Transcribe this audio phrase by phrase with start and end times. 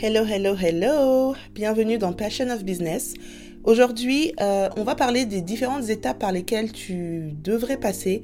[0.00, 1.34] Hello, hello, hello.
[1.54, 3.14] Bienvenue dans Passion of Business.
[3.64, 8.22] Aujourd'hui, euh, on va parler des différentes étapes par lesquelles tu devrais passer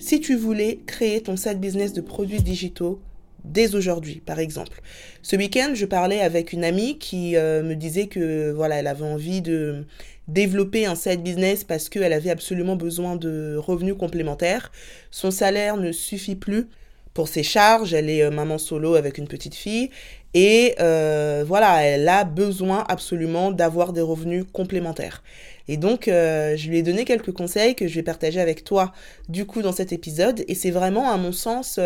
[0.00, 3.00] si tu voulais créer ton site business de produits digitaux
[3.44, 4.80] dès aujourd'hui, par exemple.
[5.22, 9.04] Ce week-end, je parlais avec une amie qui euh, me disait que voilà, elle avait
[9.04, 9.84] envie de
[10.26, 14.72] développer un side business parce qu'elle avait absolument besoin de revenus complémentaires.
[15.12, 16.66] Son salaire ne suffit plus
[17.14, 19.90] pour ses charges, elle est euh, maman solo avec une petite fille
[20.34, 25.22] et euh, voilà, elle a besoin absolument d'avoir des revenus complémentaires.
[25.68, 28.92] Et donc, euh, je lui ai donné quelques conseils que je vais partager avec toi
[29.28, 30.44] du coup dans cet épisode.
[30.48, 31.78] Et c'est vraiment, à mon sens,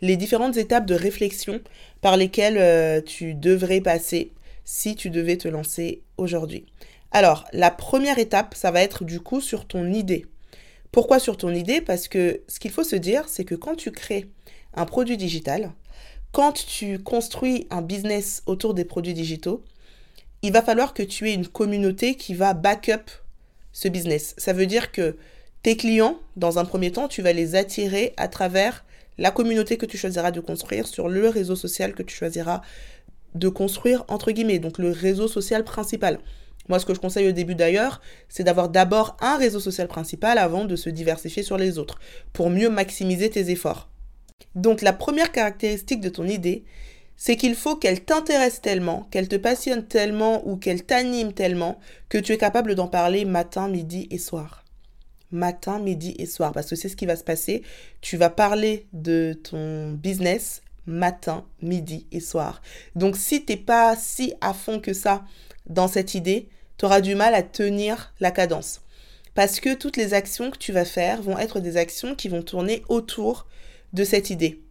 [0.00, 1.60] les différentes étapes de réflexion
[2.00, 4.32] par lesquelles tu devrais passer
[4.64, 6.66] si tu devais te lancer aujourd'hui.
[7.10, 10.26] Alors, la première étape, ça va être du coup sur ton idée.
[10.92, 11.80] Pourquoi sur ton idée?
[11.80, 14.26] Parce que ce qu'il faut se dire, c'est que quand tu crées
[14.74, 15.72] un produit digital,
[16.38, 19.64] quand tu construis un business autour des produits digitaux,
[20.42, 23.10] il va falloir que tu aies une communauté qui va back up
[23.72, 24.36] ce business.
[24.38, 25.16] Ça veut dire que
[25.64, 28.84] tes clients, dans un premier temps, tu vas les attirer à travers
[29.18, 32.62] la communauté que tu choisiras de construire sur le réseau social que tu choisiras
[33.34, 36.20] de construire, entre guillemets, donc le réseau social principal.
[36.68, 40.38] Moi, ce que je conseille au début d'ailleurs, c'est d'avoir d'abord un réseau social principal
[40.38, 41.98] avant de se diversifier sur les autres,
[42.32, 43.88] pour mieux maximiser tes efforts.
[44.54, 46.64] Donc la première caractéristique de ton idée,
[47.16, 52.18] c'est qu'il faut qu'elle t'intéresse tellement, qu'elle te passionne tellement ou qu'elle t'anime tellement que
[52.18, 54.64] tu es capable d'en parler matin, midi et soir.
[55.30, 57.62] Matin, midi et soir, parce que c'est ce qui va se passer.
[58.00, 62.62] Tu vas parler de ton business matin, midi et soir.
[62.94, 65.24] Donc si t'es pas si à fond que ça
[65.66, 66.48] dans cette idée,
[66.78, 68.80] tu auras du mal à tenir la cadence.
[69.34, 72.42] Parce que toutes les actions que tu vas faire vont être des actions qui vont
[72.42, 73.46] tourner autour
[73.92, 74.62] de cette idée.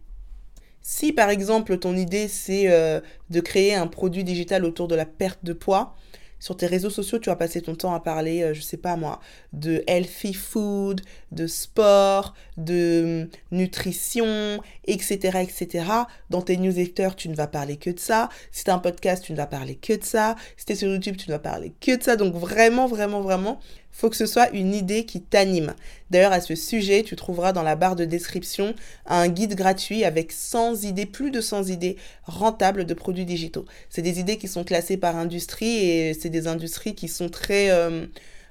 [0.80, 5.06] Si par exemple ton idée c'est euh, de créer un produit digital autour de la
[5.06, 5.96] perte de poids,
[6.40, 8.96] sur tes réseaux sociaux, tu vas passer ton temps à parler, euh, je sais pas
[8.96, 9.20] moi,
[9.52, 11.00] de healthy food,
[11.32, 15.84] de sport, de hum, nutrition, etc., etc.
[16.30, 18.28] Dans tes newsletters, tu ne vas parler que de ça.
[18.52, 20.36] Si tu as un podcast, tu ne vas parler que de ça.
[20.56, 22.16] Si tu es sur YouTube, tu ne vas parler que de ça.
[22.16, 23.58] Donc vraiment, vraiment, vraiment,
[23.98, 25.74] faut que ce soit une idée qui t'anime.
[26.10, 28.76] D'ailleurs, à ce sujet, tu trouveras dans la barre de description
[29.06, 33.64] un guide gratuit avec 100 idées, plus de 100 idées rentables de produits digitaux.
[33.90, 37.70] C'est des idées qui sont classées par industrie et c'est des industries qui sont très
[37.70, 38.06] euh,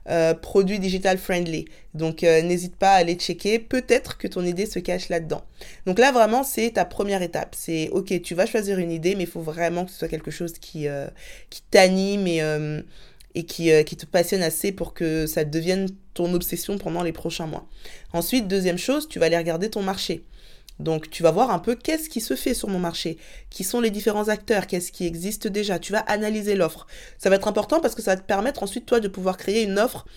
[0.09, 1.63] euh, produits digital friendly.
[1.93, 3.57] Donc euh, n'hésite pas à aller checker.
[3.57, 5.45] Peut-être que ton idée se cache là-dedans.
[5.85, 7.55] Donc là, vraiment, c'est ta première étape.
[7.57, 10.29] C'est ok, tu vas choisir une idée, mais il faut vraiment que ce soit quelque
[10.29, 10.87] chose qui,
[11.49, 12.41] qui t'anime et
[13.37, 17.11] et qui, euh, qui, te passionne assez pour que ça devienne ton obsession pendant les
[17.11, 17.67] prochains mois.
[18.11, 20.23] Ensuite, deuxième chose, tu vas aller regarder ton marché.
[20.79, 23.17] Donc tu vas voir un peu qu'est-ce qui se fait sur mon marché,
[23.51, 25.77] qui sont les différents acteurs, qu'est-ce qui existe déjà.
[25.77, 26.87] Tu vas analyser l'offre.
[27.19, 29.61] Ça va être important parce que ça va te permettre ensuite toi de pouvoir créer
[29.61, 30.07] une offre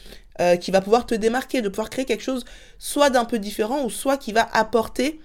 [0.41, 2.47] euh, qui va pouvoir te démarquer, de pouvoir créer quelque chose
[2.79, 5.21] soit d'un peu différent ou soit qui va apporter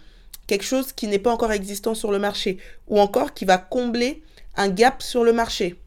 [0.47, 2.57] quelque chose qui n'est pas encore existant sur le marché
[2.88, 4.22] ou encore qui va combler
[4.57, 5.77] un gap sur le marché.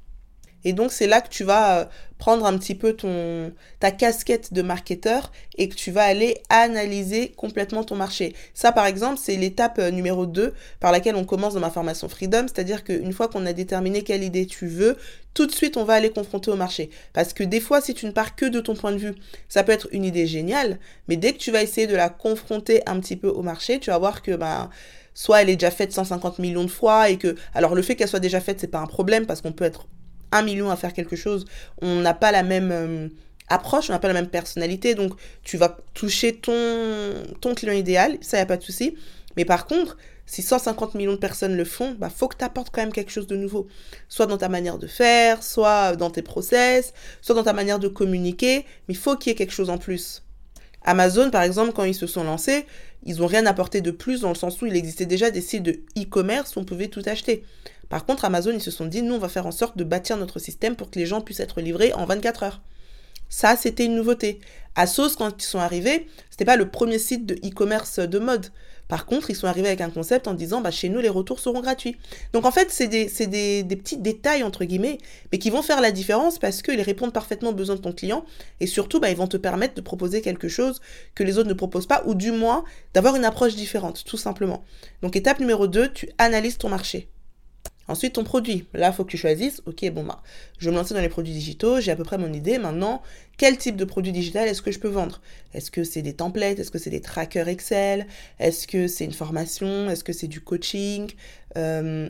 [0.64, 1.84] Et donc, c'est là que tu vas euh,
[2.18, 7.30] prendre un petit peu ton, ta casquette de marketeur et que tu vas aller analyser
[7.36, 8.34] complètement ton marché.
[8.54, 12.08] Ça, par exemple, c'est l'étape euh, numéro 2 par laquelle on commence dans ma formation
[12.08, 12.46] Freedom.
[12.48, 14.96] C'est-à-dire qu'une fois qu'on a déterminé quelle idée tu veux,
[15.34, 16.90] tout de suite, on va aller confronter au marché.
[17.12, 19.14] Parce que des fois, si tu ne pars que de ton point de vue,
[19.48, 22.82] ça peut être une idée géniale, mais dès que tu vas essayer de la confronter
[22.86, 24.68] un petit peu au marché, tu vas voir que, ben,
[25.14, 28.08] soit elle est déjà faite 150 millions de fois et que, alors le fait qu'elle
[28.08, 29.86] soit déjà faite, c'est pas un problème parce qu'on peut être
[30.32, 31.46] un million à faire quelque chose,
[31.80, 33.08] on n'a pas la même euh,
[33.48, 35.12] approche, on n'a pas la même personnalité, donc
[35.42, 38.96] tu vas toucher ton, ton client idéal, ça, y a pas de souci.
[39.36, 39.96] Mais par contre,
[40.26, 43.10] si 150 millions de personnes le font, bah faut que tu apportes quand même quelque
[43.10, 43.66] chose de nouveau.
[44.08, 47.88] Soit dans ta manière de faire, soit dans tes process, soit dans ta manière de
[47.88, 50.22] communiquer, mais il faut qu'il y ait quelque chose en plus.
[50.84, 52.66] Amazon, par exemple, quand ils se sont lancés,
[53.04, 55.62] ils n'ont rien apporté de plus dans le sens où il existait déjà des sites
[55.62, 57.44] de e-commerce où on pouvait tout acheter.
[57.88, 60.16] Par contre, Amazon, ils se sont dit, nous, on va faire en sorte de bâtir
[60.16, 62.60] notre système pour que les gens puissent être livrés en 24 heures.
[63.28, 64.40] Ça, c'était une nouveauté.
[64.74, 68.46] Asos, quand ils sont arrivés, c'était pas le premier site de e-commerce de mode.
[68.88, 71.40] Par contre, ils sont arrivés avec un concept en disant, bah, chez nous, les retours
[71.40, 71.96] seront gratuits.
[72.32, 74.98] Donc, en fait, c'est des, des, petits détails, entre guillemets,
[75.30, 78.24] mais qui vont faire la différence parce qu'ils répondent parfaitement aux besoins de ton client.
[78.60, 80.80] Et surtout, bah, ils vont te permettre de proposer quelque chose
[81.14, 82.64] que les autres ne proposent pas, ou du moins,
[82.94, 84.64] d'avoir une approche différente, tout simplement.
[85.02, 87.08] Donc, étape numéro 2, tu analyses ton marché.
[87.88, 88.66] Ensuite, ton produit.
[88.74, 90.22] Là, il faut que tu choisisses, ok, bon, bah,
[90.58, 92.58] je me lancer dans les produits digitaux, j'ai à peu près mon idée.
[92.58, 93.02] Maintenant,
[93.38, 95.20] quel type de produit digital est-ce que je peux vendre?
[95.54, 96.58] Est-ce que c'est des templates?
[96.58, 98.06] Est-ce que c'est des trackers Excel?
[98.38, 99.88] Est-ce que c'est une formation?
[99.90, 101.10] Est-ce que c'est du coaching?
[101.56, 101.56] Etc.
[101.56, 102.08] Euh,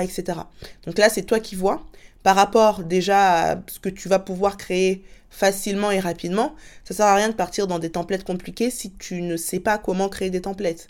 [0.00, 0.38] etc.
[0.86, 1.84] Donc là, c'est toi qui vois.
[2.26, 7.06] Par rapport déjà à ce que tu vas pouvoir créer facilement et rapidement, ça sert
[7.06, 10.28] à rien de partir dans des templates compliqués si tu ne sais pas comment créer
[10.28, 10.88] des templates.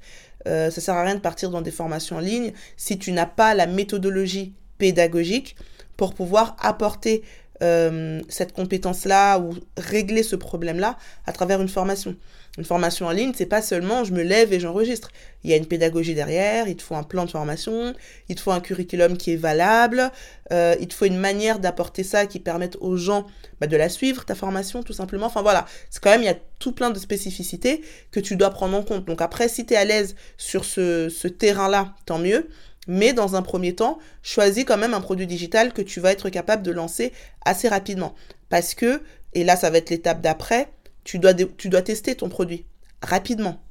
[0.49, 3.27] Euh, ça sert à rien de partir dans des formations en ligne si tu n'as
[3.27, 5.56] pas la méthodologie pédagogique
[5.99, 7.23] pour pouvoir apporter
[7.62, 10.97] euh, cette compétence-là ou régler ce problème-là
[11.27, 12.17] à travers une formation.
[12.58, 15.11] Une formation en ligne, c'est pas seulement je me lève et j'enregistre.
[15.44, 17.94] Il y a une pédagogie derrière, il te faut un plan de formation,
[18.29, 20.11] il te faut un curriculum qui est valable,
[20.53, 23.26] euh, il te faut une manière d'apporter ça qui permette aux gens
[23.61, 25.26] bah, de la suivre, ta formation, tout simplement.
[25.26, 28.50] Enfin voilà, c'est quand même, il y a tout plein de spécificités que tu dois
[28.50, 29.05] prendre en compte.
[29.05, 32.49] Donc après, si tu es à l'aise sur ce, ce terrain-là, tant mieux.
[32.88, 36.31] Mais dans un premier temps, choisis quand même un produit digital que tu vas être
[36.31, 37.12] capable de lancer
[37.44, 38.14] assez rapidement.
[38.49, 39.02] Parce que,
[39.35, 40.69] et là ça va être l'étape d'après,
[41.06, 42.67] tu dois, tester ton produit
[43.00, 43.62] rapidement.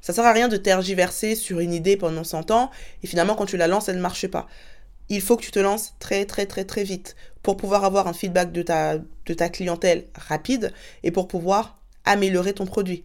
[0.00, 2.70] Ça sert à rien de tergiverser sur une idée pendant 100 ans
[3.02, 4.48] et finalement quand tu la lances, elle ne marche pas.
[5.10, 8.14] Il faut que tu te lances très très très très vite pour pouvoir avoir un
[8.14, 10.72] feedback de ta, de ta clientèle rapide
[11.02, 13.04] et pour pouvoir améliorer ton produit.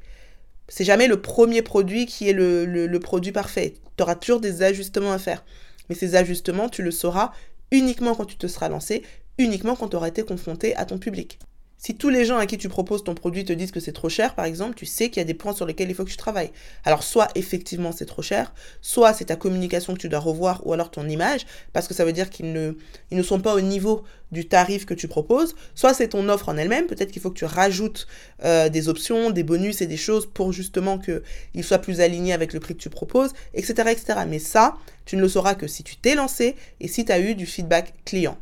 [0.70, 3.74] C'est jamais le premier produit qui est le, le produit parfait.
[3.98, 5.44] Tu auras toujours des ajustements à faire.
[5.90, 7.34] Mais ces ajustements, tu le sauras
[7.72, 9.04] uniquement quand tu te seras lancé,
[9.38, 11.40] uniquement quand tu auras été confronté à ton public.
[11.86, 14.10] Si tous les gens à qui tu proposes ton produit te disent que c'est trop
[14.10, 16.10] cher, par exemple, tu sais qu'il y a des points sur lesquels il faut que
[16.10, 16.50] tu travailles.
[16.84, 20.74] Alors, soit effectivement c'est trop cher, soit c'est ta communication que tu dois revoir, ou
[20.74, 22.76] alors ton image, parce que ça veut dire qu'ils
[23.12, 24.02] ne, sont pas au niveau
[24.32, 27.38] du tarif que tu proposes, soit c'est ton offre en elle-même, peut-être qu'il faut que
[27.38, 28.08] tu rajoutes
[28.44, 32.54] euh, des options, des bonus et des choses pour justement qu'ils soient plus alignés avec
[32.54, 34.22] le prix que tu proposes, etc., etc.
[34.28, 37.20] Mais ça, tu ne le sauras que si tu t'es lancé et si tu as
[37.20, 38.40] eu du feedback client.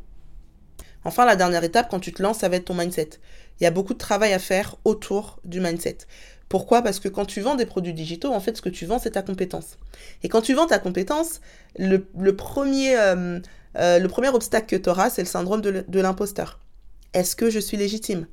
[1.05, 3.09] Enfin, la dernière étape, quand tu te lances, ça va être ton mindset.
[3.59, 5.99] Il y a beaucoup de travail à faire autour du mindset.
[6.49, 6.81] Pourquoi?
[6.81, 9.11] Parce que quand tu vends des produits digitaux, en fait, ce que tu vends, c'est
[9.11, 9.77] ta compétence.
[10.23, 11.41] Et quand tu vends ta compétence,
[11.77, 11.99] le,
[12.35, 13.39] premier, euh,
[13.77, 16.59] euh, premier obstacle que tu auras, c'est le syndrome de l'imposteur.
[17.13, 18.27] Est-ce que je suis légitime?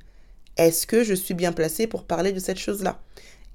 [0.57, 3.01] Est-ce que je suis bien placé pour parler de cette chose-là?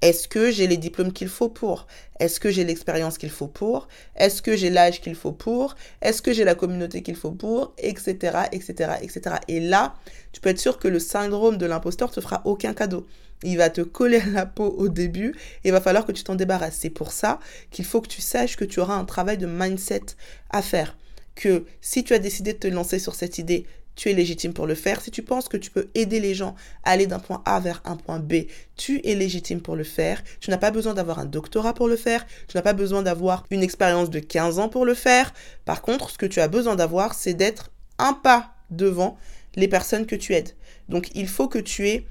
[0.02, 1.86] Est-ce que j'ai les diplômes qu'il faut pour?
[2.20, 3.88] Est-ce que j'ai l'expérience qu'il faut pour?
[4.14, 5.74] Est-ce que j'ai l'âge qu'il faut pour?
[6.02, 7.74] Est-ce que j'ai la communauté qu'il faut pour?
[7.78, 8.14] Etc.
[8.52, 8.92] etc.
[9.00, 9.36] etc.
[9.48, 9.94] Et là,
[10.32, 13.06] tu peux être sûr que le syndrome de l'imposteur te fera aucun cadeau.
[13.42, 15.34] Il va te coller à la peau au début
[15.64, 16.76] et il va falloir que tu t'en débarrasses.
[16.80, 17.38] C'est pour ça
[17.70, 20.02] qu'il faut que tu saches que tu auras un travail de mindset
[20.50, 20.96] à faire.
[21.34, 23.66] Que si tu as décidé de te lancer sur cette idée,
[23.96, 25.00] tu es légitime pour le faire.
[25.00, 26.54] Si tu penses que tu peux aider les gens
[26.84, 28.44] à aller d'un point A vers un point B,
[28.76, 30.22] tu es légitime pour le faire.
[30.40, 32.24] Tu n'as pas besoin d'avoir un doctorat pour le faire.
[32.46, 35.32] Tu n'as pas besoin d'avoir une expérience de 15 ans pour le faire.
[35.64, 39.18] Par contre, ce que tu as besoin d'avoir, c'est d'être un pas devant
[39.56, 40.54] les personnes que tu aides.
[40.88, 42.06] Donc, il faut que tu aies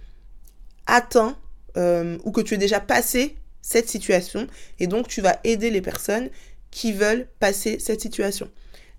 [0.88, 1.38] atteint
[1.78, 4.48] euh, ou que tu aies déjà passé cette situation
[4.80, 6.30] et donc tu vas aider les personnes
[6.70, 8.50] qui veulent passer cette situation.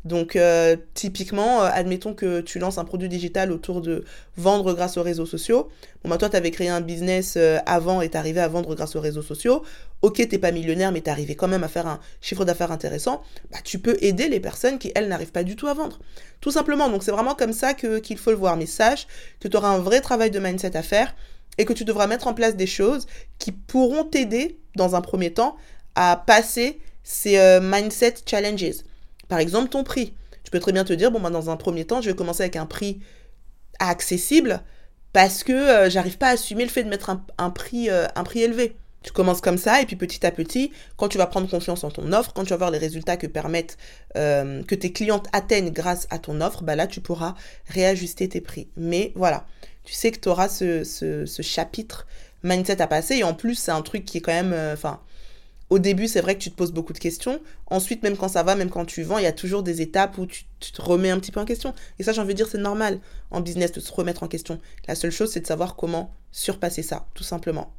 [0.07, 4.05] Donc euh, typiquement, euh, admettons que tu lances un produit digital autour de
[4.37, 5.69] vendre grâce aux réseaux sociaux.
[6.05, 8.95] Bon bah toi tu avais créé un business euh, avant et arrivé à vendre grâce
[8.95, 9.65] aux réseaux sociaux.
[10.03, 13.21] Ok t'es pas millionnaire mais arrivé quand même à faire un chiffre d'affaires intéressant.
[13.51, 15.99] Bah tu peux aider les personnes qui elles n'arrivent pas du tout à vendre.
[16.41, 16.89] Tout simplement.
[16.89, 18.57] Donc c'est vraiment comme ça qu'il faut le voir.
[18.57, 19.09] Mais sache
[19.41, 21.17] que tu auras un vrai travail de mindset à faire
[21.59, 23.07] et que tu devras mettre en place des choses
[23.41, 25.57] qui pourront t'aider dans un premier temps
[25.97, 28.85] à passer ces mindset challenges.
[29.29, 30.15] Par exemple, ton prix.
[30.45, 32.43] Tu peux très bien te dire, bon, bah, dans un premier temps, je vais commencer
[32.43, 33.01] avec un prix
[33.79, 34.63] accessible
[35.13, 38.23] parce que euh, j'arrive pas à assumer le fait de mettre un, prix, euh, un
[38.23, 38.77] prix élevé.
[39.03, 41.91] Tu commences comme ça et puis petit à petit, quand tu vas prendre confiance en
[41.91, 43.79] ton offre, quand tu vas voir les résultats que permettent
[44.17, 47.35] euh, que tes clientes atteignent grâce à ton offre, bah là tu pourras
[47.69, 48.69] réajuster tes prix.
[48.77, 49.47] Mais voilà,
[49.85, 52.07] tu sais que tu auras ce, ce, chapitre
[52.43, 54.77] mindset à passer et en plus c'est un truc qui est quand même,
[55.69, 57.41] au début, c'est vrai que tu te poses beaucoup de questions.
[57.67, 60.17] Ensuite, même quand ça va, même quand tu vends, il y a toujours des étapes
[60.19, 61.75] où tu, te remets un petit peu en question.
[61.99, 64.61] Et ça, j'ai envie de dire, c'est normal en business de se remettre en question.
[64.87, 67.73] La seule chose, c'est de savoir comment surpasser ça, tout simplement.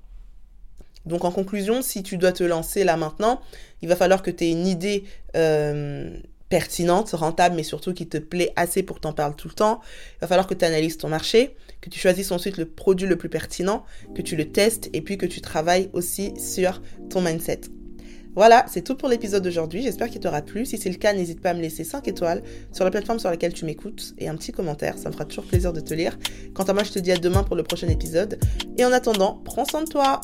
[1.06, 3.40] Donc en conclusion, si tu dois te lancer là maintenant,
[3.82, 5.06] il va falloir que tu aies une idée
[5.38, 6.18] euh,
[6.50, 9.80] pertinente, rentable, mais surtout qui te plaît assez pour t'en parler tout le temps.
[10.16, 13.16] Il va falloir que tu analyses ton marché, que tu choisisses ensuite le produit le
[13.16, 17.62] plus pertinent, que tu le testes et puis que tu travailles aussi sur ton mindset.
[18.38, 19.82] Voilà, c'est tout pour l'épisode d'aujourd'hui.
[19.82, 20.64] J'espère qu'il t'aura plu.
[20.64, 23.32] Si c'est le cas, n'hésite pas à me laisser 5 étoiles sur la plateforme sur
[23.32, 24.96] laquelle tu m'écoutes et un petit commentaire.
[25.00, 26.20] Ça me fera toujours plaisir de te lire.
[26.54, 28.38] Quant à moi, je te dis à demain pour le prochain épisode.
[28.78, 30.22] Et en attendant, prends soin de toi.